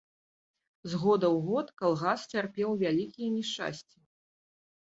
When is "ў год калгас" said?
1.27-2.19